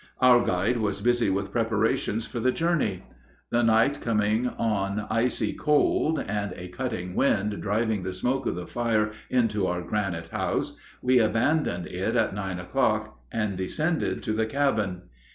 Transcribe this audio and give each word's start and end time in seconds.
Our 0.19 0.43
guide 0.43 0.77
was 0.77 0.99
busy 0.99 1.29
with 1.29 1.51
preparations 1.51 2.25
for 2.25 2.39
the 2.39 2.51
journey. 2.51 3.03
The 3.51 3.61
night 3.61 4.01
coming 4.01 4.47
on 4.47 5.05
icy 5.11 5.53
cold, 5.53 6.19
and 6.19 6.53
a 6.57 6.69
cutting 6.69 7.13
wind 7.13 7.61
driving 7.61 8.01
the 8.01 8.11
smoke 8.15 8.47
of 8.47 8.55
the 8.55 8.65
fire 8.65 9.11
into 9.29 9.67
our 9.67 9.83
granite 9.83 10.29
house, 10.29 10.75
we 11.03 11.19
abandoned 11.19 11.85
it 11.85 12.15
at 12.15 12.33
nine 12.33 12.57
o'clock 12.57 13.19
and 13.31 13.55
descended 13.55 14.23
to 14.23 14.33
the 14.33 14.47
cabin. 14.47 15.03